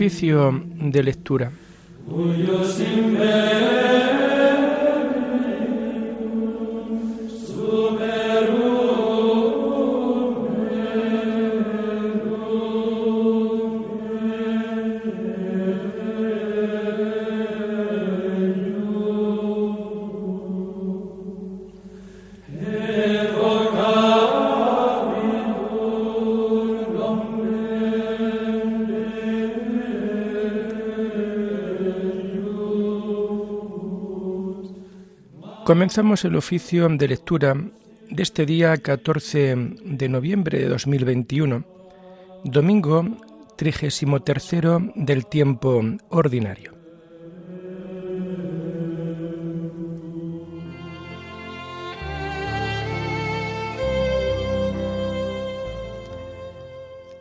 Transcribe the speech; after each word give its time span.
Oficio 0.00 0.64
de 0.80 1.02
lectura. 1.02 1.52
Comenzamos 35.70 36.24
el 36.24 36.34
oficio 36.34 36.88
de 36.88 37.06
lectura 37.06 37.54
de 37.54 38.22
este 38.24 38.44
día 38.44 38.76
14 38.76 39.54
de 39.84 40.08
noviembre 40.08 40.58
de 40.58 40.68
2021, 40.68 41.64
domingo 42.42 43.04
33 43.56 44.56
del 44.96 45.26
tiempo 45.26 45.80
ordinario. 46.08 46.72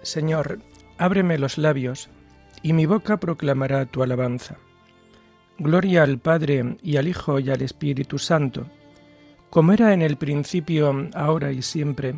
Señor, 0.01 0.57
ábreme 0.97 1.37
los 1.37 1.59
labios, 1.59 2.09
y 2.63 2.73
mi 2.73 2.87
boca 2.87 3.17
proclamará 3.17 3.85
tu 3.85 4.01
alabanza. 4.01 4.57
Gloria 5.59 6.03
al 6.03 6.19
Padre 6.19 6.77
y 6.81 6.95
al 6.95 7.09
Hijo 7.09 7.37
y 7.39 7.49
al 7.49 7.61
Espíritu 7.61 8.17
Santo, 8.17 8.67
como 9.49 9.73
era 9.73 9.93
en 9.93 10.01
el 10.01 10.15
principio, 10.15 11.09
ahora 11.13 11.51
y 11.51 11.61
siempre, 11.61 12.15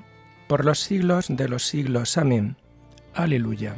por 0.48 0.64
los 0.64 0.80
siglos 0.80 1.25
de 1.28 1.50
los 1.50 1.66
siglos. 1.66 2.20
Amén. 2.20 2.56
Aleluya. 3.16 3.73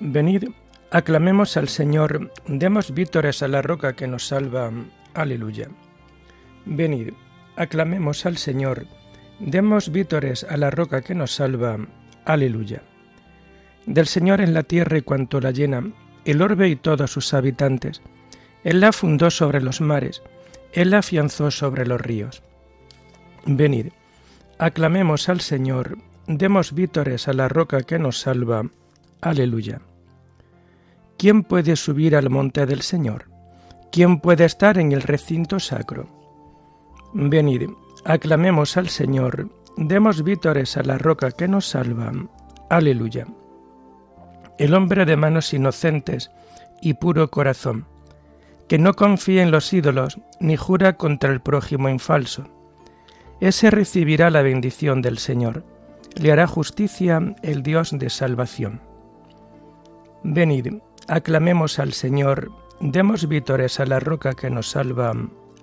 Venid, 0.00 0.50
aclamemos 0.90 1.56
al 1.56 1.68
Señor, 1.68 2.30
demos 2.46 2.92
vítores 2.92 3.42
a 3.42 3.48
la 3.48 3.62
roca 3.62 3.94
que 3.96 4.06
nos 4.06 4.26
salva. 4.26 4.70
Aleluya. 5.14 5.68
Venid, 6.66 7.14
aclamemos 7.56 8.26
al 8.26 8.36
Señor, 8.36 8.86
demos 9.40 9.90
vítores 9.90 10.44
a 10.44 10.58
la 10.58 10.70
roca 10.70 11.00
que 11.00 11.14
nos 11.14 11.32
salva. 11.32 11.78
Aleluya. 12.26 12.82
Del 13.86 14.06
Señor 14.06 14.40
en 14.40 14.54
la 14.54 14.62
tierra 14.62 14.96
y 14.98 15.02
cuanto 15.02 15.40
la 15.40 15.50
llena, 15.50 15.84
el 16.24 16.40
orbe 16.40 16.68
y 16.68 16.76
todos 16.76 17.10
sus 17.10 17.34
habitantes. 17.34 18.00
Él 18.62 18.80
la 18.80 18.92
fundó 18.92 19.30
sobre 19.30 19.60
los 19.60 19.80
mares, 19.80 20.22
Él 20.72 20.90
la 20.90 20.98
afianzó 20.98 21.50
sobre 21.50 21.86
los 21.86 22.00
ríos. 22.00 22.42
Venid, 23.44 23.88
aclamemos 24.58 25.28
al 25.28 25.40
Señor, 25.42 25.98
demos 26.26 26.72
vítores 26.72 27.28
a 27.28 27.34
la 27.34 27.48
roca 27.48 27.82
que 27.82 27.98
nos 27.98 28.20
salva. 28.20 28.64
Aleluya. 29.20 29.82
¿Quién 31.18 31.42
puede 31.42 31.76
subir 31.76 32.16
al 32.16 32.30
monte 32.30 32.64
del 32.64 32.80
Señor? 32.80 33.26
¿Quién 33.92 34.18
puede 34.18 34.46
estar 34.46 34.78
en 34.78 34.92
el 34.92 35.02
recinto 35.02 35.60
sacro? 35.60 36.08
Venid, 37.12 37.68
aclamemos 38.04 38.78
al 38.78 38.88
Señor, 38.88 39.50
demos 39.76 40.24
vítores 40.24 40.76
a 40.78 40.82
la 40.82 40.96
roca 40.96 41.30
que 41.30 41.46
nos 41.46 41.66
salva. 41.66 42.12
Aleluya 42.70 43.26
el 44.58 44.74
hombre 44.74 45.04
de 45.04 45.16
manos 45.16 45.52
inocentes 45.52 46.30
y 46.80 46.94
puro 46.94 47.30
corazón, 47.30 47.86
que 48.68 48.78
no 48.78 48.94
confía 48.94 49.42
en 49.42 49.50
los 49.50 49.72
ídolos 49.72 50.18
ni 50.40 50.56
jura 50.56 50.96
contra 50.96 51.30
el 51.30 51.40
prójimo 51.40 51.88
en 51.88 51.98
falso. 51.98 52.44
Ese 53.40 53.70
recibirá 53.70 54.30
la 54.30 54.42
bendición 54.42 55.02
del 55.02 55.18
Señor, 55.18 55.64
le 56.14 56.32
hará 56.32 56.46
justicia 56.46 57.34
el 57.42 57.62
Dios 57.62 57.90
de 57.98 58.10
salvación. 58.10 58.80
Venid, 60.22 60.74
aclamemos 61.08 61.78
al 61.78 61.92
Señor, 61.92 62.50
demos 62.80 63.28
vítores 63.28 63.80
a 63.80 63.86
la 63.86 64.00
roca 64.00 64.34
que 64.34 64.50
nos 64.50 64.70
salva. 64.70 65.12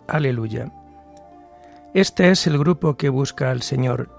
Aleluya. 0.07 0.71
Este 1.93 2.29
es 2.29 2.45
el 2.47 2.57
grupo 2.57 2.95
que 2.95 3.09
busca 3.09 3.51
al 3.51 3.61
Señor, 3.61 4.09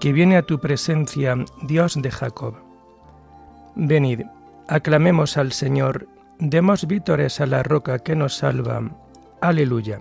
que 0.00 0.12
viene 0.12 0.36
a 0.36 0.42
tu 0.42 0.58
presencia, 0.58 1.36
Dios 1.62 2.00
de 2.00 2.10
Jacob. 2.10 2.69
Venid, 3.82 4.26
aclamemos 4.68 5.38
al 5.38 5.52
Señor, 5.52 6.06
demos 6.38 6.86
vítores 6.86 7.40
a 7.40 7.46
la 7.46 7.62
roca 7.62 7.98
que 7.98 8.14
nos 8.14 8.34
salva. 8.36 8.82
Aleluya. 9.40 10.00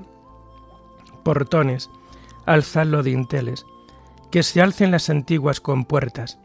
Portones, 1.24 1.90
alzadlo 2.46 3.04
dinteles, 3.04 3.66
que 4.32 4.44
se 4.44 4.62
alcen 4.62 4.92
las 4.92 5.10
antiguas 5.10 5.62
compuertas, 5.62 6.40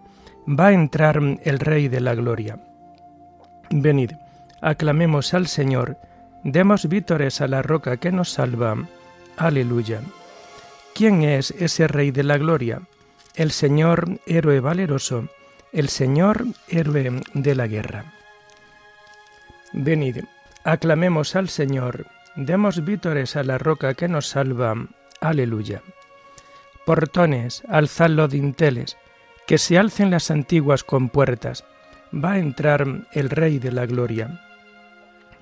va 0.49 0.69
a 0.69 0.73
entrar 0.75 1.21
el 1.43 1.59
Rey 1.59 1.89
de 1.89 2.01
la 2.01 2.15
Gloria. 2.15 2.61
Venid, 3.69 4.13
aclamemos 4.61 5.35
al 5.35 5.49
Señor, 5.49 5.99
demos 6.45 6.89
vítores 6.89 7.41
a 7.41 7.49
la 7.49 7.63
roca 7.63 7.97
que 7.97 8.13
nos 8.13 8.31
salva. 8.31 8.77
Aleluya. 9.37 10.03
¿Quién 10.95 11.25
es 11.25 11.51
ese 11.51 11.89
Rey 11.89 12.13
de 12.13 12.23
la 12.23 12.39
Gloria? 12.39 12.83
El 13.35 13.51
Señor, 13.51 14.21
héroe 14.25 14.61
valeroso, 14.61 15.29
el 15.75 15.89
Señor 15.89 16.47
héroe 16.69 17.21
de 17.35 17.55
la 17.57 17.67
guerra. 17.67 18.05
Venid, 19.73 20.19
aclamemos 20.63 21.35
al 21.35 21.49
Señor, 21.49 22.07
demos 22.37 22.85
vítores 22.85 23.35
a 23.35 23.43
la 23.43 23.59
roca 23.59 23.95
que 23.95 24.07
nos 24.07 24.29
salva. 24.29 24.77
Aleluya. 25.21 25.83
Portones, 26.87 27.65
alzad 27.69 28.29
dinteles, 28.29 28.97
que 29.49 29.59
se 29.59 29.77
alcen 29.77 30.13
las 30.13 30.31
antiguas 30.31 30.85
compuertas, 30.85 31.65
va 32.15 32.33
a 32.33 32.39
entrar 32.39 32.87
el 33.13 33.29
Rey 33.29 33.59
de 33.59 33.73
la 33.73 33.87
Gloria. 33.87 34.41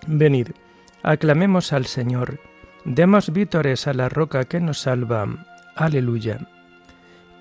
Venid, 0.06 0.48
aclamemos 1.02 1.74
al 1.74 1.84
Señor, 1.84 2.40
demos 2.86 3.34
vítores 3.34 3.86
a 3.86 3.92
la 3.92 4.08
roca 4.08 4.46
que 4.46 4.60
nos 4.60 4.80
salva. 4.80 5.26
Aleluya. 5.76 6.38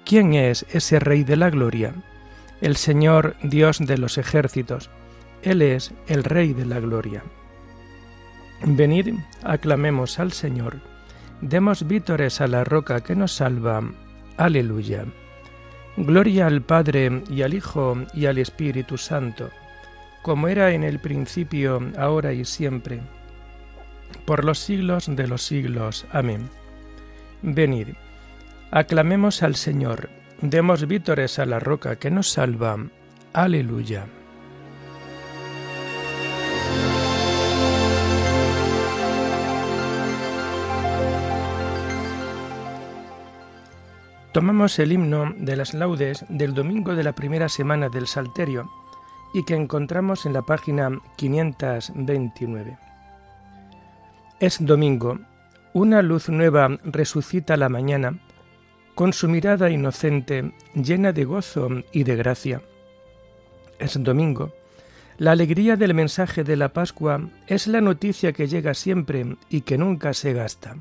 ¿Quién 0.03 0.33
es 0.33 0.65
ese 0.71 0.99
Rey 0.99 1.23
de 1.23 1.37
la 1.37 1.49
Gloria? 1.49 1.93
El 2.61 2.77
Señor 2.77 3.35
Dios 3.43 3.79
de 3.79 3.97
los 3.97 4.17
ejércitos, 4.17 4.89
Él 5.41 5.61
es 5.61 5.93
el 6.07 6.23
Rey 6.23 6.53
de 6.53 6.65
la 6.65 6.79
gloria. 6.79 7.23
Venid, 8.63 9.15
aclamemos 9.43 10.19
al 10.19 10.31
Señor, 10.31 10.79
demos 11.41 11.87
vítores 11.87 12.39
a 12.41 12.47
la 12.47 12.63
roca 12.63 13.01
que 13.01 13.15
nos 13.15 13.33
salva. 13.33 13.81
Aleluya. 14.37 15.05
Gloria 15.97 16.47
al 16.47 16.61
Padre 16.61 17.23
y 17.29 17.41
al 17.41 17.53
Hijo 17.53 17.97
y 18.13 18.27
al 18.27 18.37
Espíritu 18.37 18.97
Santo, 18.97 19.49
como 20.21 20.47
era 20.47 20.71
en 20.71 20.83
el 20.83 20.99
principio, 20.99 21.81
ahora 21.97 22.31
y 22.31 22.45
siempre, 22.45 23.01
por 24.25 24.45
los 24.45 24.59
siglos 24.59 25.13
de 25.13 25.27
los 25.27 25.41
siglos. 25.41 26.05
Amén. 26.11 26.47
Venid, 27.41 27.89
aclamemos 28.69 29.41
al 29.41 29.55
Señor, 29.55 30.09
Demos 30.41 30.87
vítores 30.87 31.37
a 31.37 31.45
la 31.45 31.59
roca 31.59 31.97
que 31.97 32.09
nos 32.09 32.31
salva. 32.31 32.75
Aleluya. 33.31 34.07
Tomamos 44.31 44.79
el 44.79 44.93
himno 44.93 45.31
de 45.37 45.55
las 45.55 45.75
laudes 45.75 46.25
del 46.27 46.55
domingo 46.55 46.95
de 46.95 47.03
la 47.03 47.13
primera 47.13 47.47
semana 47.47 47.89
del 47.89 48.07
Salterio 48.07 48.67
y 49.35 49.45
que 49.45 49.53
encontramos 49.53 50.25
en 50.25 50.33
la 50.33 50.41
página 50.41 50.89
529. 51.17 52.79
Es 54.39 54.57
domingo, 54.65 55.19
una 55.73 56.01
luz 56.01 56.29
nueva 56.29 56.67
resucita 56.83 57.57
la 57.57 57.69
mañana 57.69 58.17
con 58.95 59.13
su 59.13 59.27
mirada 59.27 59.69
inocente, 59.69 60.51
llena 60.73 61.11
de 61.11 61.25
gozo 61.25 61.69
y 61.91 62.03
de 62.03 62.15
gracia. 62.15 62.61
Es 63.79 64.01
domingo. 64.01 64.53
La 65.17 65.31
alegría 65.31 65.75
del 65.75 65.93
mensaje 65.93 66.43
de 66.43 66.55
la 66.55 66.69
Pascua 66.69 67.21
es 67.47 67.67
la 67.67 67.81
noticia 67.81 68.33
que 68.33 68.47
llega 68.47 68.73
siempre 68.73 69.37
y 69.49 69.61
que 69.61 69.77
nunca 69.77 70.13
se 70.13 70.33
gasta. 70.33 70.77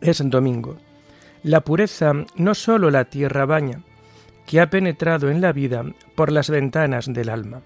Es 0.00 0.22
domingo. 0.28 0.78
La 1.42 1.60
pureza 1.60 2.12
no 2.36 2.54
sólo 2.54 2.90
la 2.90 3.04
tierra 3.06 3.46
baña, 3.46 3.82
que 4.46 4.60
ha 4.60 4.70
penetrado 4.70 5.30
en 5.30 5.40
la 5.40 5.52
vida 5.52 5.84
por 6.14 6.30
las 6.30 6.50
ventanas 6.50 7.12
del 7.12 7.28
alma. 7.28 7.62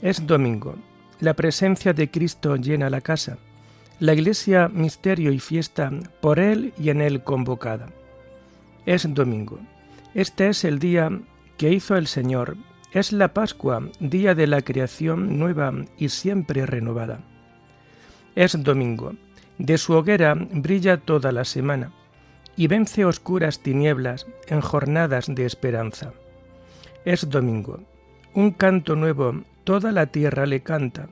Es 0.00 0.26
domingo. 0.26 0.76
La 1.20 1.34
presencia 1.34 1.92
de 1.92 2.10
Cristo 2.10 2.56
llena 2.56 2.90
la 2.90 3.00
casa 3.00 3.38
la 4.02 4.14
Iglesia 4.14 4.66
misterio 4.66 5.30
y 5.30 5.38
fiesta 5.38 5.92
por 6.20 6.40
Él 6.40 6.74
y 6.76 6.90
en 6.90 7.00
Él 7.00 7.22
convocada. 7.22 7.90
Es 8.84 9.06
domingo. 9.14 9.60
Este 10.12 10.48
es 10.48 10.64
el 10.64 10.80
día 10.80 11.20
que 11.56 11.70
hizo 11.70 11.94
el 11.94 12.08
Señor, 12.08 12.56
es 12.90 13.12
la 13.12 13.32
Pascua, 13.32 13.80
día 14.00 14.34
de 14.34 14.48
la 14.48 14.60
creación 14.60 15.38
nueva 15.38 15.72
y 15.98 16.08
siempre 16.08 16.66
renovada. 16.66 17.20
Es 18.34 18.60
domingo, 18.60 19.14
de 19.58 19.78
su 19.78 19.92
hoguera 19.92 20.34
brilla 20.34 20.96
toda 20.96 21.30
la 21.30 21.44
semana, 21.44 21.92
y 22.56 22.66
vence 22.66 23.04
oscuras 23.04 23.60
tinieblas 23.60 24.26
en 24.48 24.62
jornadas 24.62 25.32
de 25.32 25.46
esperanza. 25.46 26.12
Es 27.04 27.30
domingo, 27.30 27.78
un 28.34 28.50
canto 28.50 28.96
nuevo 28.96 29.44
toda 29.62 29.92
la 29.92 30.06
tierra 30.06 30.44
le 30.44 30.60
canta, 30.60 31.08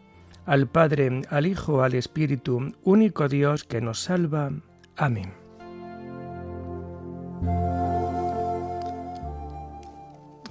al 0.47 0.67
Padre, 0.67 1.23
al 1.31 1.47
Hijo, 1.47 1.83
al 1.83 1.95
Espíritu, 1.95 2.75
único 2.83 3.29
Dios 3.29 3.65
que 3.65 3.81
nos 3.81 4.01
salva. 4.01 4.51
Amén. 4.97 5.33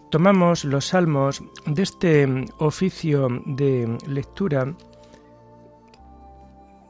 Tomamos 0.10 0.66
los 0.66 0.88
salmos 0.88 1.44
de 1.68 1.84
este 1.84 2.46
oficio 2.58 3.28
de 3.46 3.96
lectura 4.08 4.74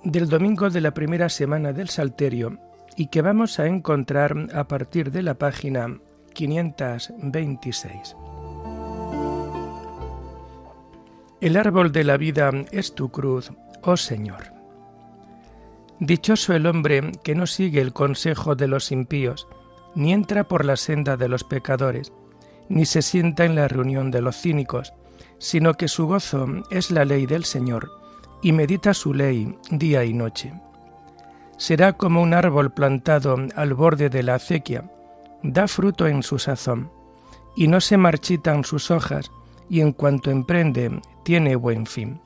del 0.03 0.29
domingo 0.29 0.69
de 0.69 0.79
la 0.79 0.93
primera 0.93 1.27
semana 1.27 1.73
del 1.73 1.89
Salterio 1.89 2.57
y 2.95 3.07
que 3.07 3.21
vamos 3.21 3.59
a 3.59 3.67
encontrar 3.67 4.47
a 4.53 4.67
partir 4.67 5.11
de 5.11 5.23
la 5.23 5.33
página 5.33 5.99
526. 6.33 8.15
El 11.41 11.55
árbol 11.55 11.93
de 11.93 12.03
la 12.03 12.17
vida 12.17 12.51
es 12.73 12.95
tu 12.95 13.11
cruz, 13.11 13.53
oh 13.83 13.95
Señor. 13.95 14.51
Dichoso 16.01 16.53
el 16.53 16.65
hombre 16.65 17.13
que 17.23 17.33
no 17.33 17.47
sigue 17.47 17.79
el 17.79 17.93
consejo 17.93 18.55
de 18.55 18.67
los 18.67 18.91
impíos, 18.91 19.47
ni 19.95 20.11
entra 20.11 20.43
por 20.43 20.65
la 20.65 20.75
senda 20.75 21.15
de 21.15 21.29
los 21.29 21.45
pecadores, 21.45 22.11
ni 22.67 22.85
se 22.85 23.01
sienta 23.01 23.45
en 23.45 23.55
la 23.55 23.69
reunión 23.69 24.11
de 24.11 24.21
los 24.21 24.35
cínicos, 24.35 24.93
sino 25.37 25.75
que 25.75 25.87
su 25.87 26.07
gozo 26.07 26.45
es 26.71 26.91
la 26.91 27.05
ley 27.05 27.25
del 27.25 27.45
Señor, 27.45 27.89
y 28.41 28.51
medita 28.51 28.93
su 28.93 29.13
ley 29.13 29.57
día 29.71 30.03
y 30.03 30.13
noche. 30.13 30.51
Será 31.55 31.93
como 31.93 32.21
un 32.21 32.33
árbol 32.33 32.73
plantado 32.73 33.37
al 33.55 33.73
borde 33.73 34.09
de 34.09 34.23
la 34.23 34.35
acequia, 34.35 34.91
da 35.41 35.69
fruto 35.69 36.05
en 36.05 36.21
su 36.21 36.37
sazón, 36.37 36.91
y 37.55 37.69
no 37.69 37.79
se 37.79 37.95
marchitan 37.95 38.65
sus 38.65 38.91
hojas, 38.91 39.31
y 39.69 39.79
en 39.79 39.93
cuanto 39.93 40.31
emprende 40.31 40.99
tiene 41.29 41.55
buen 41.55 41.85
fin. 41.85 42.19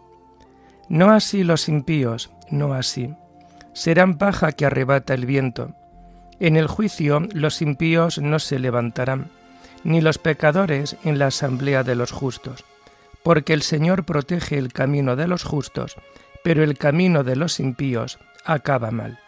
No 0.87 1.11
así 1.11 1.43
los 1.43 1.67
impíos, 1.67 2.31
no 2.49 2.73
así. 2.73 3.13
Serán 3.73 4.17
paja 4.17 4.53
que 4.53 4.65
arrebata 4.65 5.13
el 5.13 5.25
viento. 5.25 5.75
En 6.39 6.55
el 6.55 6.67
juicio 6.67 7.19
los 7.33 7.61
impíos 7.61 8.19
no 8.19 8.39
se 8.39 8.59
levantarán, 8.59 9.29
ni 9.83 9.99
los 9.99 10.19
pecadores 10.19 10.95
en 11.03 11.19
la 11.19 11.27
asamblea 11.27 11.83
de 11.83 11.95
los 11.95 12.13
justos, 12.13 12.63
porque 13.23 13.51
el 13.51 13.61
Señor 13.61 14.05
protege 14.05 14.57
el 14.57 14.71
camino 14.71 15.17
de 15.17 15.27
los 15.27 15.43
justos, 15.43 15.97
pero 16.41 16.63
el 16.63 16.77
camino 16.77 17.25
de 17.25 17.35
los 17.35 17.59
impíos 17.59 18.19
acaba 18.45 18.89
mal. 18.89 19.19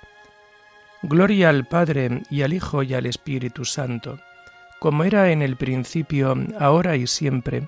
Gloria 1.02 1.50
al 1.50 1.66
Padre 1.66 2.24
y 2.30 2.44
al 2.44 2.54
Hijo 2.54 2.82
y 2.82 2.94
al 2.94 3.08
Espíritu 3.08 3.66
Santo, 3.66 4.20
como 4.80 5.04
era 5.04 5.32
en 5.32 5.42
el 5.42 5.58
principio, 5.58 6.34
ahora 6.62 6.96
y 6.96 7.08
siempre, 7.08 7.68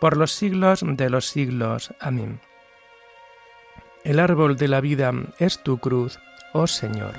por 0.00 0.16
los 0.16 0.32
siglos 0.32 0.80
de 0.84 1.10
los 1.10 1.26
siglos. 1.26 1.94
Amén. 2.00 2.40
El 4.04 4.20
árbol 4.20 4.56
de 4.56 4.68
la 4.68 4.80
vida 4.80 5.12
es 5.38 5.62
tu 5.62 5.78
cruz, 5.78 6.18
oh 6.52 6.66
Señor. 6.66 7.14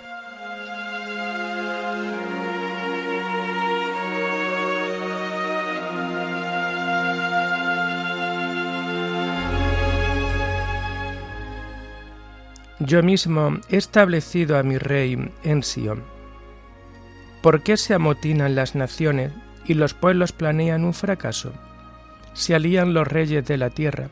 Yo 12.80 13.04
mismo 13.04 13.60
he 13.70 13.78
establecido 13.78 14.58
a 14.58 14.64
mi 14.64 14.78
rey 14.78 15.32
en 15.44 15.64
Sión. 15.64 16.04
¿Por 17.42 17.64
qué 17.64 17.76
se 17.76 17.94
amotinan 17.96 18.56
las 18.56 18.76
naciones 18.76 19.34
y 19.66 19.74
los 19.74 19.94
pueblos 19.94 20.32
planean 20.32 20.86
un 20.86 20.94
fracaso? 20.94 21.54
Se 22.38 22.54
alían 22.54 22.94
los 22.94 23.08
reyes 23.08 23.44
de 23.46 23.58
la 23.58 23.72
tierra, 23.72 24.10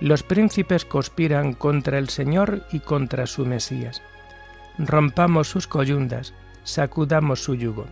los 0.00 0.22
príncipes 0.22 0.84
conspiran 0.84 1.54
contra 1.54 1.98
el 1.98 2.08
Señor 2.08 2.64
y 2.70 2.78
contra 2.78 3.26
su 3.26 3.44
Mesías. 3.44 4.00
Rompamos 4.78 5.48
sus 5.48 5.66
coyundas, 5.66 6.34
sacudamos 6.62 7.42
su 7.42 7.56
yugo. 7.56 7.86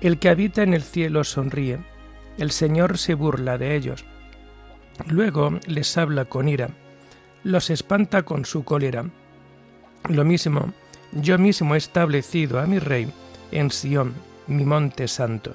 El 0.00 0.20
que 0.20 0.28
habita 0.28 0.62
en 0.62 0.72
el 0.72 0.82
cielo 0.82 1.24
sonríe, 1.24 1.80
el 2.38 2.52
Señor 2.52 2.96
se 2.96 3.14
burla 3.14 3.58
de 3.58 3.74
ellos. 3.74 4.04
Luego 5.08 5.58
les 5.66 5.98
habla 5.98 6.26
con 6.26 6.48
ira 6.48 6.70
los 7.44 7.70
espanta 7.70 8.22
con 8.22 8.44
su 8.44 8.64
cólera. 8.64 9.04
Lo 10.08 10.24
mismo, 10.24 10.72
yo 11.12 11.38
mismo 11.38 11.74
he 11.74 11.78
establecido 11.78 12.60
a 12.60 12.66
mi 12.66 12.78
rey 12.78 13.12
en 13.50 13.70
Sión, 13.70 14.14
mi 14.46 14.64
monte 14.64 15.08
santo. 15.08 15.54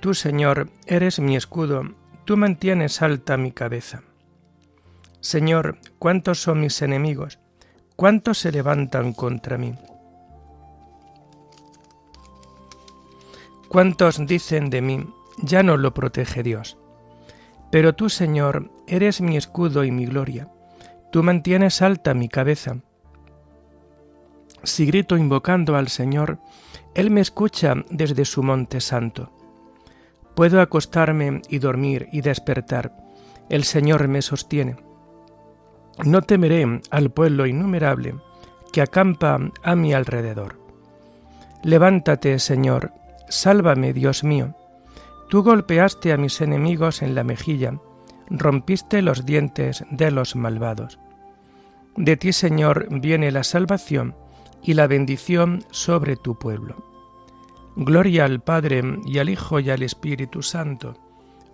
Tú, 0.00 0.14
Señor, 0.14 0.70
eres 0.86 1.20
mi 1.20 1.36
escudo, 1.36 1.82
tú 2.24 2.38
mantienes 2.38 3.02
alta 3.02 3.36
mi 3.36 3.52
cabeza. 3.52 4.02
Señor, 5.20 5.76
¿cuántos 5.98 6.40
son 6.40 6.62
mis 6.62 6.80
enemigos? 6.80 7.38
¿Cuántos 7.96 8.38
se 8.38 8.50
levantan 8.50 9.12
contra 9.12 9.58
mí? 9.58 9.74
¿Cuántos 13.68 14.26
dicen 14.26 14.70
de 14.70 14.80
mí, 14.80 15.06
ya 15.42 15.62
no 15.62 15.76
lo 15.76 15.92
protege 15.92 16.42
Dios? 16.42 16.78
Pero 17.70 17.94
tú, 17.94 18.08
Señor, 18.08 18.70
eres 18.86 19.20
mi 19.20 19.36
escudo 19.36 19.84
y 19.84 19.90
mi 19.90 20.06
gloria. 20.06 20.48
Tú 21.12 21.22
mantienes 21.22 21.82
alta 21.82 22.14
mi 22.14 22.30
cabeza. 22.30 22.78
Si 24.62 24.86
grito 24.86 25.18
invocando 25.18 25.76
al 25.76 25.88
Señor, 25.88 26.38
Él 26.94 27.10
me 27.10 27.20
escucha 27.20 27.74
desde 27.90 28.24
su 28.24 28.42
monte 28.42 28.80
santo. 28.80 29.30
Puedo 30.40 30.62
acostarme 30.62 31.42
y 31.50 31.58
dormir 31.58 32.08
y 32.12 32.22
despertar. 32.22 32.96
El 33.50 33.62
Señor 33.62 34.08
me 34.08 34.22
sostiene. 34.22 34.76
No 36.02 36.22
temeré 36.22 36.80
al 36.90 37.10
pueblo 37.10 37.46
innumerable 37.46 38.14
que 38.72 38.80
acampa 38.80 39.38
a 39.62 39.76
mi 39.76 39.92
alrededor. 39.92 40.58
Levántate, 41.62 42.38
Señor, 42.38 42.90
Sálvame, 43.28 43.92
Dios 43.92 44.24
mío. 44.24 44.56
Tú 45.28 45.42
golpeaste 45.42 46.10
a 46.10 46.16
mis 46.16 46.40
enemigos 46.40 47.02
en 47.02 47.14
la 47.14 47.22
mejilla, 47.22 47.74
rompiste 48.30 49.02
los 49.02 49.26
dientes 49.26 49.84
de 49.90 50.10
los 50.10 50.36
malvados. 50.36 50.98
De 51.98 52.16
ti, 52.16 52.32
Señor, 52.32 52.88
viene 52.90 53.30
la 53.30 53.44
salvación 53.44 54.16
y 54.62 54.72
la 54.72 54.86
bendición 54.86 55.64
sobre 55.70 56.16
tu 56.16 56.38
pueblo. 56.38 56.89
Gloria 57.82 58.26
al 58.26 58.40
Padre 58.40 58.82
y 59.06 59.20
al 59.20 59.30
Hijo 59.30 59.58
y 59.58 59.70
al 59.70 59.82
Espíritu 59.82 60.42
Santo, 60.42 60.98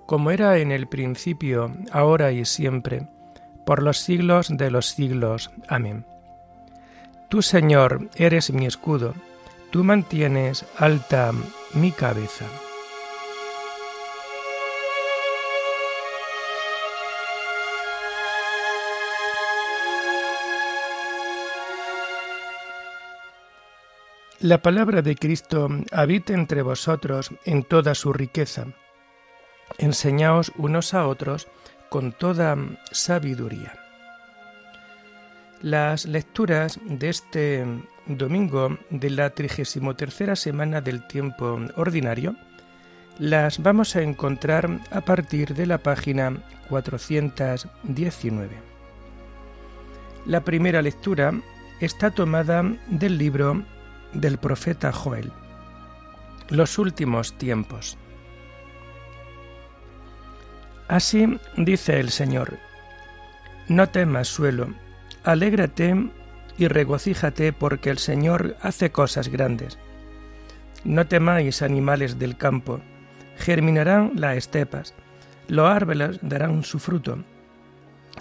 como 0.07 0.33
era 0.33 0.59
en 0.59 0.73
el 0.73 0.89
principio, 0.89 1.71
ahora 1.93 2.33
y 2.33 2.45
siempre, 2.45 3.07
por 3.65 3.81
los 3.81 3.99
siglos 3.99 4.49
de 4.51 4.73
los 4.73 4.87
siglos. 4.87 5.53
Amén. 5.69 6.05
Tú, 7.31 7.43
Señor, 7.43 8.11
eres 8.17 8.51
mi 8.51 8.67
escudo, 8.67 9.15
tú 9.71 9.85
mantienes 9.85 10.67
alta 10.77 11.31
mi 11.75 11.93
cabeza. 11.93 12.47
La 24.41 24.61
palabra 24.61 25.01
de 25.01 25.17
Cristo 25.17 25.71
habita 25.93 26.35
entre 26.35 26.61
vosotros 26.61 27.31
en 27.47 27.63
toda 27.63 27.95
su 27.95 28.13
riqueza. 28.13 28.67
Enseñaos 29.79 30.53
unos 30.57 30.93
a 30.93 31.09
otros 31.09 31.49
con 31.89 32.13
toda 32.13 32.55
sabiduría. 32.93 33.73
Las 35.63 36.05
lecturas 36.05 36.79
de 36.85 37.09
este 37.09 37.65
domingo 38.05 38.77
de 38.91 39.09
la 39.09 39.31
33 39.31 40.39
semana 40.39 40.83
del 40.83 41.07
tiempo 41.07 41.59
ordinario 41.77 42.37
las 43.19 43.63
vamos 43.63 43.97
a 43.97 44.03
encontrar 44.03 44.69
a 44.91 45.01
partir 45.01 45.55
de 45.55 45.65
la 45.65 45.79
página 45.79 46.43
419. 46.69 48.55
La 50.27 50.43
primera 50.45 50.83
lectura 50.83 51.33
está 51.81 52.11
tomada 52.11 52.63
del 52.89 53.17
libro 53.17 53.65
del 54.13 54.39
profeta 54.39 54.93
Joel. 54.93 55.33
Los 56.49 56.79
últimos 56.79 57.37
tiempos. 57.39 57.99
Así 60.89 61.39
dice 61.57 61.99
el 61.99 62.11
Señor, 62.11 62.59
no 63.69 63.89
temas 63.89 64.29
suelo, 64.29 64.69
alégrate 65.25 66.11
y 66.57 66.69
regocíjate 66.69 67.53
porque 67.53 67.91
el 67.91 67.99
Señor 67.99 68.57
hace 68.63 68.91
cosas 68.91 69.29
grandes. 69.29 69.79
No 70.85 71.07
temáis 71.09 71.63
animales 71.63 72.21
del 72.21 72.37
campo, 72.37 72.81
germinarán 73.37 74.13
las 74.15 74.37
estepas, 74.37 74.95
los 75.49 75.69
árboles 75.69 76.21
darán 76.23 76.63
su 76.63 76.79
fruto, 76.79 77.19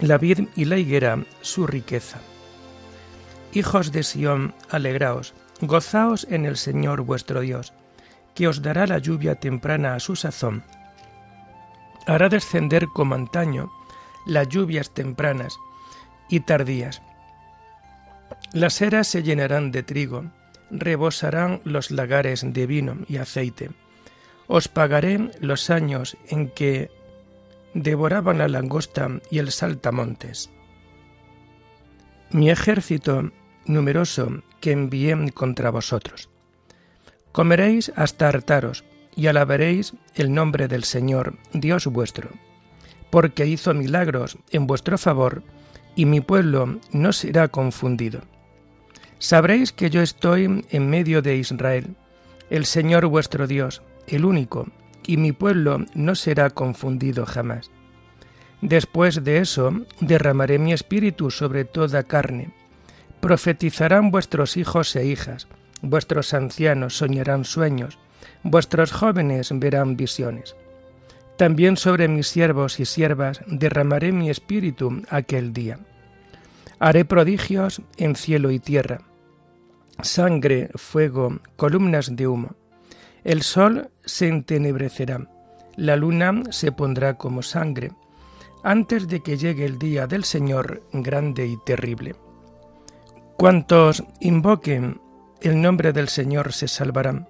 la 0.00 0.18
vid 0.18 0.48
y 0.56 0.64
la 0.64 0.76
higuera 0.76 1.24
su 1.40 1.66
riqueza. 1.66 2.18
Hijos 3.52 3.92
de 3.92 4.02
Sión, 4.02 4.54
alegraos, 4.68 5.34
Gozaos 5.60 6.26
en 6.30 6.44
el 6.44 6.56
Señor 6.56 7.02
vuestro 7.02 7.40
Dios, 7.40 7.72
que 8.34 8.48
os 8.48 8.62
dará 8.62 8.86
la 8.86 8.98
lluvia 8.98 9.36
temprana 9.36 9.94
a 9.94 10.00
su 10.00 10.14
sazón. 10.14 10.64
Hará 12.06 12.28
descender 12.28 12.86
como 12.94 13.14
antaño 13.14 13.72
las 14.26 14.48
lluvias 14.48 14.92
tempranas 14.92 15.58
y 16.28 16.40
tardías. 16.40 17.02
Las 18.52 18.80
eras 18.82 19.06
se 19.08 19.22
llenarán 19.22 19.70
de 19.70 19.82
trigo, 19.82 20.24
rebosarán 20.70 21.60
los 21.64 21.90
lagares 21.90 22.44
de 22.44 22.66
vino 22.66 22.98
y 23.08 23.16
aceite. 23.16 23.70
Os 24.48 24.68
pagaré 24.68 25.30
los 25.40 25.70
años 25.70 26.16
en 26.28 26.50
que 26.50 26.90
devoraban 27.74 28.38
la 28.38 28.48
langosta 28.48 29.08
y 29.30 29.38
el 29.38 29.50
saltamontes. 29.50 30.50
Mi 32.30 32.50
ejército 32.50 33.30
numeroso 33.66 34.42
que 34.60 34.72
envié 34.72 35.30
contra 35.32 35.70
vosotros. 35.70 36.28
Comeréis 37.32 37.92
hasta 37.96 38.28
hartaros 38.28 38.84
y 39.14 39.26
alabaréis 39.26 39.94
el 40.14 40.32
nombre 40.32 40.68
del 40.68 40.84
Señor, 40.84 41.34
Dios 41.52 41.86
vuestro, 41.86 42.30
porque 43.10 43.46
hizo 43.46 43.74
milagros 43.74 44.38
en 44.50 44.66
vuestro 44.66 44.98
favor, 44.98 45.42
y 45.94 46.04
mi 46.04 46.20
pueblo 46.20 46.78
no 46.92 47.12
será 47.12 47.48
confundido. 47.48 48.20
Sabréis 49.18 49.72
que 49.72 49.88
yo 49.88 50.02
estoy 50.02 50.64
en 50.70 50.90
medio 50.90 51.22
de 51.22 51.36
Israel, 51.36 51.96
el 52.50 52.66
Señor 52.66 53.06
vuestro 53.06 53.46
Dios, 53.46 53.82
el 54.06 54.24
único, 54.24 54.68
y 55.06 55.16
mi 55.16 55.32
pueblo 55.32 55.86
no 55.94 56.14
será 56.14 56.50
confundido 56.50 57.24
jamás. 57.24 57.70
Después 58.60 59.24
de 59.24 59.38
eso 59.38 59.72
derramaré 60.00 60.58
mi 60.58 60.72
espíritu 60.72 61.30
sobre 61.30 61.64
toda 61.64 62.02
carne, 62.02 62.50
Profetizarán 63.20 64.10
vuestros 64.10 64.56
hijos 64.56 64.94
e 64.96 65.06
hijas, 65.06 65.48
vuestros 65.82 66.34
ancianos 66.34 66.96
soñarán 66.96 67.44
sueños, 67.44 67.98
vuestros 68.42 68.92
jóvenes 68.92 69.50
verán 69.52 69.96
visiones. 69.96 70.56
También 71.36 71.76
sobre 71.76 72.08
mis 72.08 72.28
siervos 72.28 72.80
y 72.80 72.86
siervas 72.86 73.40
derramaré 73.46 74.12
mi 74.12 74.30
espíritu 74.30 75.02
aquel 75.10 75.52
día. 75.52 75.78
Haré 76.78 77.04
prodigios 77.04 77.82
en 77.96 78.16
cielo 78.16 78.50
y 78.50 78.58
tierra, 78.58 79.00
sangre, 80.02 80.70
fuego, 80.74 81.40
columnas 81.56 82.16
de 82.16 82.26
humo. 82.26 82.54
El 83.24 83.42
sol 83.42 83.90
se 84.04 84.28
entenebrecerá, 84.28 85.28
la 85.76 85.96
luna 85.96 86.42
se 86.50 86.72
pondrá 86.72 87.14
como 87.14 87.42
sangre, 87.42 87.92
antes 88.62 89.08
de 89.08 89.20
que 89.20 89.36
llegue 89.36 89.64
el 89.64 89.78
día 89.78 90.06
del 90.06 90.24
Señor 90.24 90.82
grande 90.92 91.46
y 91.46 91.56
terrible. 91.64 92.14
Cuantos 93.36 94.02
invoquen 94.18 94.98
el 95.42 95.60
nombre 95.60 95.92
del 95.92 96.08
Señor 96.08 96.54
se 96.54 96.68
salvarán, 96.68 97.28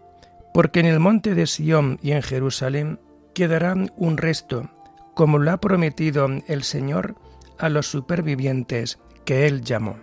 porque 0.54 0.78
en 0.78 0.86
el 0.86 1.00
monte 1.00 1.34
de 1.34 1.48
Sión 1.48 1.98
y 2.00 2.12
en 2.12 2.22
Jerusalén 2.22 3.00
quedará 3.34 3.75
un 3.96 4.16
resto, 4.16 4.70
como 5.14 5.38
lo 5.38 5.50
ha 5.50 5.56
prometido 5.56 6.28
el 6.46 6.62
Señor 6.62 7.16
a 7.58 7.68
los 7.70 7.88
supervivientes 7.90 9.00
que 9.25 9.48
Él 9.48 9.62
llamó. 9.62 9.96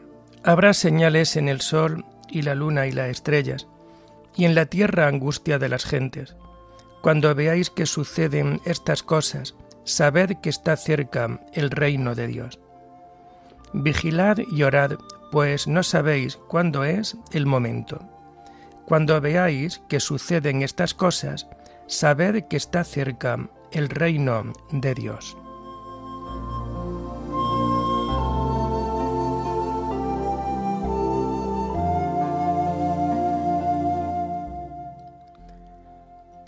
Habrá 0.44 0.74
señales 0.74 1.38
en 1.38 1.48
el 1.48 1.62
sol 1.62 2.04
y 2.30 2.42
la 2.42 2.54
luna 2.54 2.86
y 2.86 2.92
las 2.92 3.10
estrellas, 3.10 3.68
y 4.36 4.44
en 4.44 4.56
la 4.56 4.66
tierra 4.66 5.08
angustia 5.08 5.58
de 5.58 5.70
las 5.70 5.86
gentes. 5.86 6.36
Cuando 7.02 7.34
veáis 7.34 7.70
que 7.70 7.86
suceden 7.86 8.60
estas 8.66 9.04
cosas, 9.04 9.56
sabed 9.86 10.32
que 10.42 10.50
está 10.50 10.76
cerca 10.76 11.40
el 11.54 11.72
reino 11.72 12.14
de 12.14 12.28
Dios. 12.28 12.60
Vigilad 13.72 14.40
y 14.52 14.64
orad 14.64 14.98
pues 15.34 15.68
no 15.68 15.82
sabéis 15.82 16.38
cuándo 16.48 16.84
es 16.84 17.18
el 17.32 17.48
momento. 17.48 18.08
Cuando 18.86 19.20
veáis 19.20 19.82
que 19.90 20.00
suceden 20.00 20.62
estas 20.62 20.94
cosas, 20.94 21.48
sabed 21.88 22.44
que 22.44 22.56
está 22.56 22.84
cerca 22.84 23.50
el 23.72 23.90
reino 23.90 24.54
de 24.70 24.94
Dios. 24.94 25.36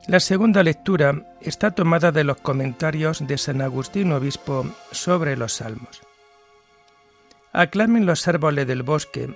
La 0.05 0.19
segunda 0.19 0.61
lectura 0.61 1.25
está 1.41 1.71
tomada 1.71 2.11
de 2.11 2.23
los 2.23 2.37
comentarios 2.37 3.25
de 3.25 3.39
San 3.39 3.63
Agustín 3.63 4.11
Obispo 4.11 4.63
sobre 4.91 5.35
los 5.35 5.53
Salmos. 5.53 6.03
Aclamen 7.57 8.05
los 8.05 8.27
árboles 8.27 8.67
del 8.67 8.83
bosque 8.83 9.29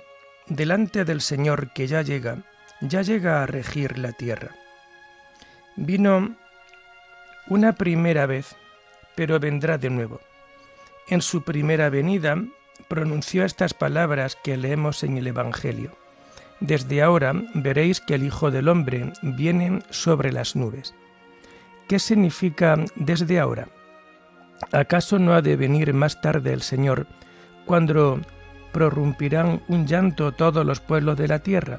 delante 0.46 1.06
del 1.06 1.22
Señor 1.22 1.72
que 1.72 1.86
ya 1.86 2.02
llega, 2.02 2.42
ya 2.82 3.00
llega 3.00 3.42
a 3.42 3.46
regir 3.46 3.96
la 3.96 4.12
tierra. 4.12 4.50
Vino 5.76 6.36
una 7.48 7.72
primera 7.72 8.26
vez, 8.26 8.56
pero 9.14 9.40
vendrá 9.40 9.78
de 9.78 9.88
nuevo. 9.88 10.20
En 11.08 11.22
su 11.22 11.44
primera 11.44 11.88
venida 11.88 12.36
pronunció 12.88 13.42
estas 13.42 13.72
palabras 13.72 14.36
que 14.44 14.58
leemos 14.58 15.02
en 15.02 15.16
el 15.16 15.26
Evangelio. 15.26 15.96
Desde 16.60 17.00
ahora 17.00 17.32
veréis 17.54 18.02
que 18.02 18.16
el 18.16 18.24
Hijo 18.24 18.50
del 18.50 18.68
Hombre 18.68 19.14
viene 19.22 19.80
sobre 19.88 20.30
las 20.30 20.56
nubes. 20.56 20.94
¿Qué 21.88 21.98
significa 21.98 22.76
desde 22.96 23.40
ahora? 23.40 23.68
¿Acaso 24.72 25.18
no 25.18 25.32
ha 25.32 25.40
de 25.40 25.56
venir 25.56 25.94
más 25.94 26.20
tarde 26.20 26.52
el 26.52 26.60
Señor 26.60 27.06
cuando 27.70 28.20
prorrumpirán 28.72 29.62
un 29.68 29.86
llanto 29.86 30.32
todos 30.32 30.66
los 30.66 30.80
pueblos 30.80 31.16
de 31.16 31.28
la 31.28 31.38
tierra. 31.38 31.78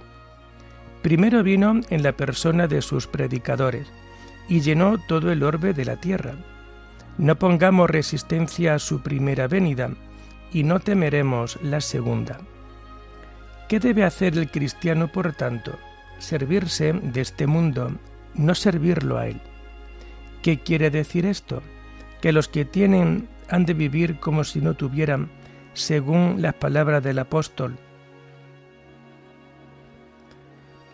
Primero 1.02 1.44
vino 1.44 1.82
en 1.90 2.02
la 2.02 2.14
persona 2.14 2.66
de 2.68 2.82
sus 2.82 3.08
predicadores 3.08 3.92
y 4.48 4.62
llenó 4.62 5.00
todo 5.06 5.34
el 5.34 5.44
orbe 5.44 5.74
de 5.74 5.84
la 5.84 5.98
tierra. 5.98 6.36
No 7.18 7.36
pongamos 7.36 7.90
resistencia 7.90 8.76
a 8.76 8.80
su 8.80 9.02
primera 9.02 9.50
venida 9.50 9.90
y 10.54 10.64
no 10.64 10.80
temeremos 10.80 11.60
la 11.62 11.82
segunda. 11.82 12.40
¿Qué 13.68 13.82
debe 13.82 14.06
hacer 14.06 14.38
el 14.38 14.50
cristiano, 14.50 15.10
por 15.10 15.34
tanto? 15.34 15.78
Servirse 16.20 16.94
de 16.94 17.20
este 17.20 17.48
mundo, 17.48 17.92
no 18.34 18.56
servirlo 18.56 19.18
a 19.18 19.28
él. 19.28 19.42
¿Qué 20.42 20.58
quiere 20.60 20.90
decir 20.90 21.26
esto? 21.26 21.62
Que 22.22 22.32
los 22.32 22.48
que 22.48 22.64
tienen 22.64 23.28
han 23.50 23.66
de 23.66 23.74
vivir 23.74 24.22
como 24.22 24.46
si 24.46 24.62
no 24.62 24.76
tuvieran 24.76 25.41
según 25.74 26.42
las 26.42 26.54
palabras 26.54 27.04
del 27.04 27.20
apóstol. 27.20 27.78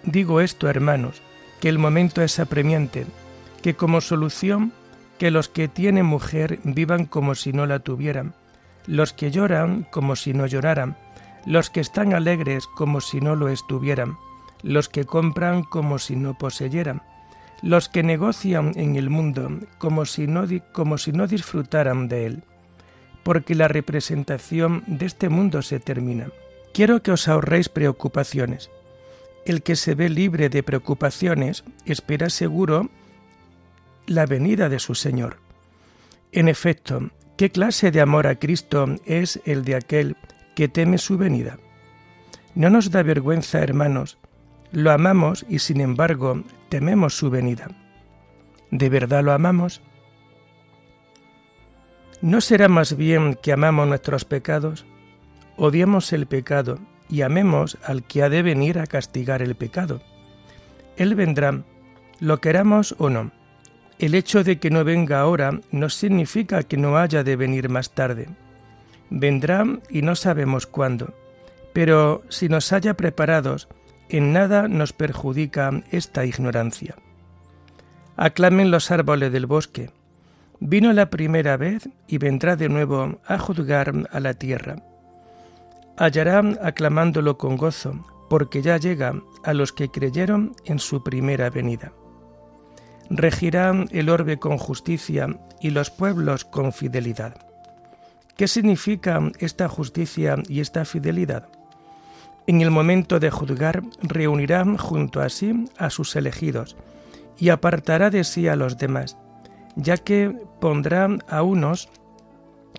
Digo 0.04 0.42
esto, 0.42 0.70
hermanos, 0.70 1.22
que 1.60 1.70
el 1.70 1.80
momento 1.80 2.22
es 2.22 2.40
apremiante, 2.40 3.06
que 3.62 3.74
como 3.74 4.02
solución 4.02 4.72
que 5.18 5.32
los 5.32 5.50
que 5.50 5.68
tienen 5.68 6.06
mujer 6.06 6.60
vivan 6.64 7.06
como 7.06 7.36
si 7.36 7.52
no 7.52 7.66
la 7.66 7.80
tuvieran, 7.80 8.34
los 8.86 9.14
que 9.14 9.32
lloran 9.32 9.86
como 9.92 10.16
si 10.16 10.34
no 10.34 10.46
lloraran, 10.46 10.96
los 11.46 11.70
que 11.70 11.80
están 11.80 12.14
alegres 12.14 12.68
como 12.68 13.02
si 13.02 13.20
no 13.20 13.36
lo 13.36 13.50
estuvieran, 13.50 14.18
los 14.64 14.90
que 14.90 15.06
compran 15.06 15.64
como 15.64 16.00
si 16.00 16.16
no 16.16 16.38
poseyeran, 16.38 17.02
los 17.62 17.90
que 17.90 18.04
negocian 18.04 18.74
en 18.76 18.96
el 18.96 19.10
mundo 19.10 19.50
como 19.78 20.06
si 20.06 20.28
no, 20.28 20.46
como 20.72 20.98
si 20.98 21.12
no 21.12 21.28
disfrutaran 21.28 22.08
de 22.08 22.28
él, 22.28 22.44
porque 23.28 23.56
la 23.56 23.68
representación 23.68 24.86
de 24.88 25.06
este 25.06 25.28
mundo 25.28 25.62
se 25.62 25.82
termina. 25.82 26.30
Quiero 26.74 27.04
que 27.04 27.12
os 27.12 27.28
ahorréis 27.28 27.68
preocupaciones. 27.68 28.70
El 29.44 29.64
que 29.64 29.76
se 29.76 29.96
ve 29.96 30.08
libre 30.08 30.48
de 30.48 30.64
preocupaciones 30.64 31.66
espera 31.84 32.30
seguro 32.30 32.90
la 34.06 34.26
venida 34.26 34.70
de 34.70 34.80
su 34.80 34.96
Señor. 34.96 35.40
En 36.32 36.48
efecto, 36.48 37.12
¿qué 37.36 37.50
clase 37.50 37.92
de 37.92 38.00
amor 38.00 38.28
a 38.28 38.36
Cristo 38.36 38.96
es 39.04 39.42
el 39.44 39.66
de 39.66 39.76
aquel 39.76 40.16
que 40.56 40.70
teme 40.70 40.98
su 40.98 41.18
venida? 41.18 41.60
No 42.56 42.70
nos 42.70 42.92
da 42.92 43.04
vergüenza, 43.04 43.60
hermanos, 43.60 44.18
lo 44.72 44.90
amamos 44.90 45.46
y 45.50 45.60
sin 45.60 45.82
embargo 45.82 46.44
tememos 46.70 47.18
su 47.18 47.30
venida. 47.30 47.68
¿De 48.72 48.88
verdad 48.88 49.22
lo 49.22 49.34
amamos? 49.34 49.82
¿No 52.22 52.42
será 52.42 52.68
más 52.68 52.98
bien 52.98 53.36
que 53.36 53.54
amamos 53.54 53.88
nuestros 53.88 54.26
pecados? 54.26 54.86
Odiemos 55.56 56.12
el 56.14 56.26
pecado 56.26 56.80
y 57.10 57.22
amemos 57.22 57.78
al 57.84 58.04
que 58.04 58.24
ha 58.24 58.30
de 58.30 58.42
venir 58.42 58.80
a 58.80 58.88
castigar 58.88 59.44
el 59.44 59.56
pecado. 59.56 60.02
Él 60.98 61.14
vendrá, 61.14 61.62
lo 62.20 62.42
queramos 62.42 62.96
o 62.98 63.10
no. 63.10 63.32
El 64.00 64.16
hecho 64.16 64.44
de 64.44 64.60
que 64.60 64.72
no 64.72 64.84
venga 64.84 65.20
ahora 65.20 65.60
no 65.72 65.90
significa 65.90 66.64
que 66.64 66.78
no 66.78 66.98
haya 66.98 67.24
de 67.24 67.36
venir 67.36 67.70
más 67.70 67.92
tarde. 67.92 68.28
Vendrá 69.10 69.66
y 69.90 70.02
no 70.02 70.16
sabemos 70.16 70.66
cuándo, 70.66 71.14
pero 71.72 72.24
si 72.30 72.50
nos 72.50 72.74
haya 72.74 72.96
preparados, 72.96 73.68
en 74.10 74.34
nada 74.34 74.68
nos 74.68 74.92
perjudica 74.92 75.84
esta 75.92 76.26
ignorancia. 76.26 76.96
Aclamen 78.16 78.72
los 78.72 78.90
árboles 78.90 79.32
del 79.32 79.46
bosque. 79.46 79.92
Vino 80.60 80.92
la 80.94 81.10
primera 81.10 81.56
vez 81.56 81.88
y 82.08 82.18
vendrá 82.18 82.56
de 82.56 82.70
nuevo 82.70 83.20
a 83.26 83.38
juzgar 83.38 83.94
a 84.12 84.20
la 84.20 84.34
tierra. 84.34 84.78
Hallará 85.98 86.42
aclamándolo 86.62 87.38
con 87.38 87.58
gozo, 87.58 87.94
porque 88.30 88.62
ya 88.62 88.78
llega 88.78 89.14
a 89.44 89.54
los 89.54 89.72
que 89.72 89.90
creyeron 89.90 90.56
en 90.66 90.80
su 90.80 91.04
primera 91.04 91.50
venida. 91.50 91.92
Regirá 93.10 93.74
el 93.92 94.10
orbe 94.10 94.38
con 94.38 94.58
justicia 94.58 95.28
y 95.62 95.70
los 95.70 95.90
pueblos 95.90 96.44
con 96.44 96.74
fidelidad. 96.74 97.36
¿Qué 98.36 98.48
significa 98.48 99.20
esta 99.40 99.68
justicia 99.68 100.36
y 100.48 100.60
esta 100.60 100.86
fidelidad? 100.86 101.48
En 102.48 102.62
el 102.62 102.72
momento 102.72 103.20
de 103.20 103.30
juzgar, 103.30 103.82
reunirá 104.02 104.66
junto 104.78 105.22
a 105.22 105.30
sí 105.30 105.66
a 105.78 105.90
sus 105.90 106.16
elegidos 106.16 106.76
y 107.38 107.50
apartará 107.50 108.10
de 108.10 108.24
sí 108.24 108.48
a 108.48 108.56
los 108.56 108.78
demás, 108.78 109.18
ya 109.76 109.98
que 109.98 110.36
pondrá 110.60 111.08
a 111.28 111.44
unos 111.44 111.90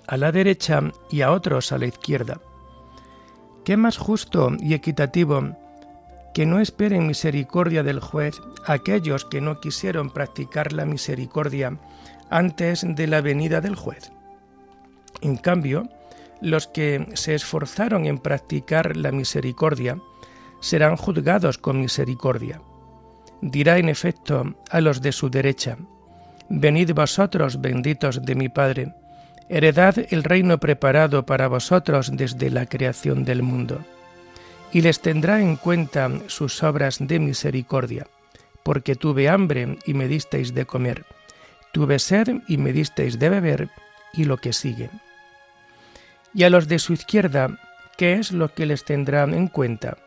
a 0.06 0.16
la 0.16 0.32
derecha 0.32 0.80
y 1.10 1.22
a 1.22 1.32
otros 1.32 1.72
a 1.72 1.78
la 1.78 1.86
izquierda. 1.86 2.40
¿Qué 3.64 3.76
más 3.76 3.98
justo 3.98 4.52
y 4.58 4.74
equitativo 4.74 5.56
que 6.32 6.46
no 6.46 6.60
esperen 6.60 7.06
misericordia 7.06 7.82
del 7.82 8.00
juez 8.00 8.40
aquellos 8.66 9.24
que 9.24 9.40
no 9.40 9.60
quisieron 9.60 10.10
practicar 10.10 10.72
la 10.72 10.86
misericordia 10.86 11.78
antes 12.30 12.86
de 12.86 13.06
la 13.06 13.20
venida 13.20 13.60
del 13.60 13.76
juez? 13.76 14.10
En 15.20 15.36
cambio, 15.36 15.88
los 16.40 16.68
que 16.68 17.08
se 17.14 17.34
esforzaron 17.34 18.06
en 18.06 18.18
practicar 18.18 18.96
la 18.96 19.12
misericordia 19.12 19.98
serán 20.60 20.96
juzgados 20.96 21.58
con 21.58 21.80
misericordia. 21.80 22.62
Dirá 23.40 23.78
en 23.78 23.88
efecto 23.88 24.56
a 24.70 24.80
los 24.80 25.02
de 25.02 25.12
su 25.12 25.30
derecha, 25.30 25.76
Venid 26.48 26.92
vosotros, 26.92 27.60
benditos 27.60 28.22
de 28.22 28.34
mi 28.34 28.48
Padre, 28.48 28.94
heredad 29.48 29.96
el 30.10 30.24
reino 30.24 30.58
preparado 30.58 31.26
para 31.26 31.48
vosotros 31.48 32.10
desde 32.14 32.50
la 32.50 32.66
creación 32.66 33.24
del 33.24 33.42
mundo. 33.42 33.84
Y 34.72 34.82
les 34.82 35.00
tendrá 35.00 35.40
en 35.40 35.56
cuenta 35.56 36.10
sus 36.26 36.62
obras 36.62 36.98
de 37.00 37.18
misericordia, 37.18 38.06
porque 38.62 38.94
tuve 38.94 39.28
hambre 39.28 39.78
y 39.86 39.94
me 39.94 40.08
disteis 40.08 40.54
de 40.54 40.66
comer, 40.66 41.04
tuve 41.72 41.98
sed 41.98 42.42
y 42.48 42.58
me 42.58 42.72
disteis 42.72 43.18
de 43.18 43.28
beber, 43.28 43.70
y 44.12 44.24
lo 44.24 44.36
que 44.36 44.52
sigue 44.52 44.90
y 46.34 46.44
a 46.44 46.50
los 46.50 46.68
de 46.68 46.78
su 46.78 46.92
izquierda, 46.92 47.58
¿qué 47.96 48.14
es 48.14 48.32
lo 48.32 48.54
que 48.54 48.66
les 48.66 48.84
tendrán 48.84 49.34
en 49.34 49.48
cuenta? 49.48 49.98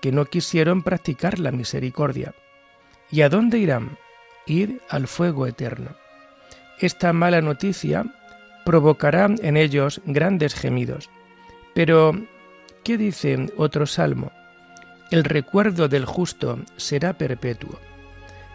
Que 0.00 0.12
no 0.12 0.26
quisieron 0.26 0.82
practicar 0.82 1.38
la 1.38 1.50
misericordia. 1.50 2.34
¿Y 3.10 3.22
a 3.22 3.28
dónde 3.28 3.58
irán? 3.58 3.98
Ir 4.46 4.80
al 4.88 5.08
fuego 5.08 5.46
eterno. 5.46 5.90
Esta 6.78 7.12
mala 7.12 7.40
noticia 7.40 8.04
provocará 8.64 9.28
en 9.42 9.56
ellos 9.56 10.00
grandes 10.04 10.54
gemidos. 10.54 11.10
Pero, 11.74 12.12
¿qué 12.84 12.96
dice 12.96 13.52
otro 13.56 13.86
salmo? 13.86 14.32
El 15.10 15.24
recuerdo 15.24 15.88
del 15.88 16.04
justo 16.04 16.58
será 16.76 17.16
perpetuo. 17.16 17.78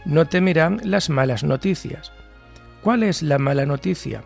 No 0.06 0.26
temerán 0.26 0.82
las 0.84 1.10
malas 1.10 1.44
noticias. 1.44 2.12
¿Cuál 2.82 3.04
es 3.04 3.22
la 3.22 3.38
mala 3.38 3.66
noticia? 3.66 4.24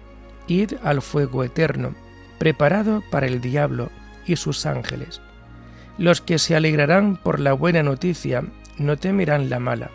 Id 0.48 0.74
al 0.84 1.02
fuego 1.02 1.44
eterno 1.44 1.96
preparado 2.38 3.04
para 3.12 3.28
el 3.28 3.42
diablo 3.42 3.90
y 4.26 4.36
sus 4.36 4.66
ángeles. 4.66 5.22
Los 5.98 6.22
que 6.22 6.40
se 6.40 6.56
alegrarán 6.56 7.18
por 7.18 7.40
la 7.40 7.54
buena 7.54 7.84
noticia 7.84 8.44
no 8.78 8.98
temerán 8.98 9.50
la 9.50 9.60
mala. 9.60 9.92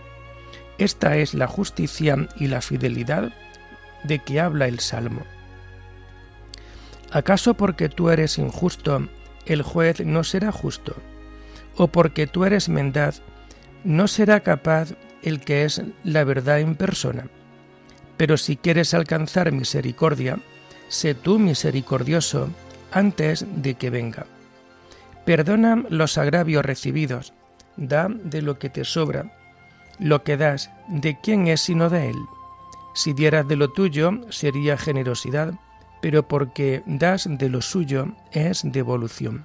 Esta 0.80 1.18
es 1.18 1.34
la 1.34 1.46
justicia 1.46 2.26
y 2.36 2.46
la 2.46 2.62
fidelidad 2.62 3.34
de 4.02 4.18
que 4.20 4.40
habla 4.40 4.66
el 4.66 4.80
Salmo. 4.80 5.20
¿Acaso 7.12 7.52
porque 7.52 7.90
tú 7.90 8.08
eres 8.08 8.38
injusto, 8.38 9.06
el 9.44 9.60
juez 9.60 10.00
no 10.00 10.24
será 10.24 10.50
justo? 10.50 10.96
¿O 11.76 11.88
porque 11.88 12.26
tú 12.26 12.46
eres 12.46 12.70
mendaz, 12.70 13.20
no 13.84 14.08
será 14.08 14.40
capaz 14.40 14.94
el 15.22 15.40
que 15.40 15.66
es 15.66 15.82
la 16.02 16.24
verdad 16.24 16.60
en 16.60 16.74
persona? 16.76 17.26
Pero 18.16 18.38
si 18.38 18.56
quieres 18.56 18.94
alcanzar 18.94 19.52
misericordia, 19.52 20.38
sé 20.88 21.14
tú 21.14 21.38
misericordioso 21.38 22.48
antes 22.90 23.44
de 23.54 23.74
que 23.74 23.90
venga. 23.90 24.24
Perdona 25.26 25.84
los 25.90 26.16
agravios 26.16 26.64
recibidos, 26.64 27.34
da 27.76 28.08
de 28.08 28.40
lo 28.40 28.58
que 28.58 28.70
te 28.70 28.86
sobra, 28.86 29.30
lo 30.00 30.24
que 30.24 30.36
das, 30.36 30.70
¿de 30.88 31.18
quién 31.20 31.46
es 31.46 31.60
sino 31.60 31.90
de 31.90 32.10
Él? 32.10 32.16
Si 32.94 33.12
dieras 33.12 33.46
de 33.46 33.56
lo 33.56 33.70
tuyo, 33.70 34.12
sería 34.30 34.76
generosidad, 34.76 35.54
pero 36.00 36.26
porque 36.26 36.82
das 36.86 37.28
de 37.30 37.48
lo 37.50 37.60
suyo 37.60 38.08
es 38.32 38.62
devolución. 38.64 39.44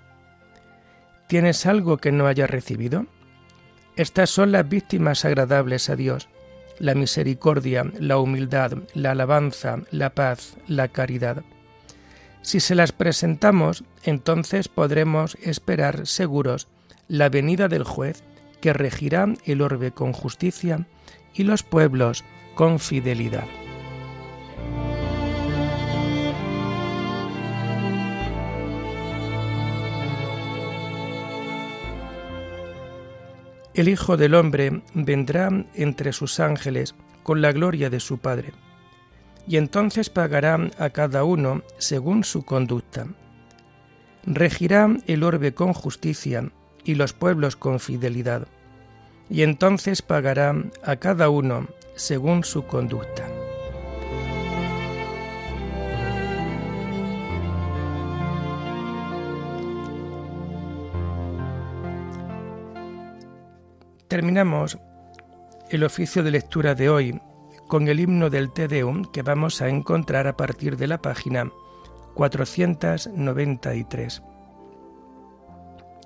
¿Tienes 1.28 1.65
algo 1.65 1.98
que 1.98 2.12
no 2.12 2.28
hayas 2.28 2.50
recibido? 2.50 3.06
Estas 3.98 4.30
son 4.30 4.52
las 4.52 4.68
víctimas 4.68 5.26
agradables 5.26 5.89
a 5.89 5.96
Dios, 5.96 6.30
la 6.80 6.96
misericordia, 6.96 7.91
la 8.00 8.18
humildad, 8.18 8.74
la 8.94 9.12
alabanza, 9.12 9.80
la 9.91 10.12
paz, 10.12 10.56
la 10.68 10.88
caridad. 10.88 11.44
Si 12.41 12.60
se 12.60 12.76
las 12.76 12.91
presentamos, 12.91 13.84
entonces 14.04 14.68
podremos 14.68 15.36
esperar 15.41 16.08
seguros 16.08 16.68
la 17.08 17.30
venida 17.30 17.68
del 17.68 17.84
juez 17.84 18.24
que 18.56 18.74
regirá 18.74 19.28
el 19.46 19.62
orbe 19.62 19.91
con 19.91 20.13
justicia 20.13 20.88
y 21.34 21.44
los 21.44 21.63
pueblos 21.63 22.24
con 22.56 22.80
fidelidad. 22.80 23.46
El 33.74 33.89
Hijo 33.89 34.15
del 34.15 34.36
Hombre 34.36 34.84
vendrá 34.94 35.50
entre 35.74 36.13
sus 36.13 36.39
ángeles 36.39 36.96
con 37.24 37.41
la 37.41 37.52
gloria 37.52 37.89
de 37.89 38.00
su 38.00 38.20
Padre, 38.20 38.54
y 39.48 39.58
entonces 39.58 40.10
pagará 40.10 40.70
a 40.80 40.89
cada 40.91 41.26
uno 41.26 41.62
según 41.78 42.24
su 42.24 42.46
conducta. 42.46 43.06
Regirá 44.26 44.96
el 45.08 45.24
orbe 45.24 45.54
con 45.54 45.74
justicia 45.74 46.52
y 46.86 46.95
los 46.95 47.13
pueblos 47.13 47.56
con 47.56 47.80
fidelidad, 47.80 48.48
y 49.30 49.41
entonces 49.41 50.02
pagará 50.02 50.56
a 50.84 50.95
cada 50.98 51.30
uno 51.30 51.67
según 51.95 52.43
su 52.43 52.65
conducta. 52.65 53.26
Terminamos 64.08 64.78
el 65.71 65.84
oficio 65.84 66.21
de 66.24 66.32
lectura 66.32 66.76
de 66.76 66.89
hoy 66.89 67.19
con 67.67 67.88
el 67.88 68.00
himno 68.00 68.30
del 68.30 68.54
Te 68.54 68.67
Deum 68.67 69.06
que 69.12 69.24
vamos 69.24 69.62
a 69.62 69.67
encontrar 69.67 70.28
a 70.28 70.38
partir 70.38 70.78
de 70.78 70.88
la 70.88 71.02
página 71.02 71.52
493. 72.13 74.21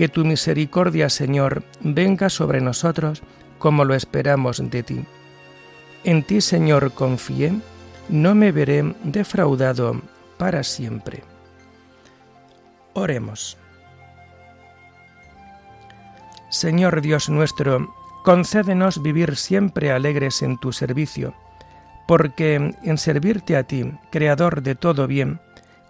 Que 0.00 0.08
tu 0.08 0.24
misericordia, 0.24 1.10
Señor, 1.10 1.62
venga 1.82 2.30
sobre 2.30 2.62
nosotros 2.62 3.22
como 3.58 3.84
lo 3.84 3.94
esperamos 3.94 4.70
de 4.70 4.82
ti. 4.82 5.04
En 6.04 6.22
ti, 6.22 6.40
Señor, 6.40 6.92
confié, 6.92 7.52
no 8.08 8.34
me 8.34 8.50
veré 8.50 8.94
defraudado 9.04 10.00
para 10.38 10.62
siempre. 10.62 11.22
Oremos. 12.94 13.58
Señor 16.48 17.02
Dios 17.02 17.28
nuestro, 17.28 17.94
concédenos 18.24 19.02
vivir 19.02 19.36
siempre 19.36 19.92
alegres 19.92 20.40
en 20.40 20.56
tu 20.56 20.72
servicio, 20.72 21.34
porque 22.08 22.54
en 22.54 22.96
servirte 22.96 23.54
a 23.54 23.64
ti, 23.64 23.92
Creador 24.10 24.62
de 24.62 24.76
todo 24.76 25.06
bien, 25.06 25.40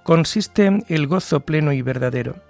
consiste 0.02 0.82
el 0.88 1.06
gozo 1.06 1.38
pleno 1.38 1.72
y 1.72 1.82
verdadero. 1.82 2.49